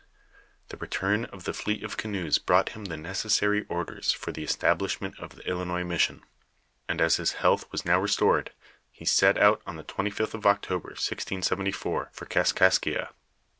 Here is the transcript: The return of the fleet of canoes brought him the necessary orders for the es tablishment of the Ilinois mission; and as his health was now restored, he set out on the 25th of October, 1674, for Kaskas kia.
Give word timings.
The 0.69 0.77
return 0.77 1.25
of 1.25 1.43
the 1.43 1.53
fleet 1.53 1.83
of 1.83 1.95
canoes 1.95 2.39
brought 2.39 2.69
him 2.69 2.85
the 2.85 2.97
necessary 2.97 3.67
orders 3.69 4.11
for 4.11 4.31
the 4.31 4.43
es 4.43 4.55
tablishment 4.55 5.13
of 5.19 5.35
the 5.35 5.43
Ilinois 5.43 5.85
mission; 5.85 6.23
and 6.89 6.99
as 6.99 7.17
his 7.17 7.33
health 7.33 7.71
was 7.71 7.85
now 7.85 7.99
restored, 8.01 8.51
he 8.91 9.05
set 9.05 9.37
out 9.37 9.61
on 9.67 9.75
the 9.75 9.83
25th 9.83 10.33
of 10.33 10.47
October, 10.47 10.87
1674, 10.93 12.09
for 12.13 12.25
Kaskas 12.25 12.81
kia. 12.81 13.09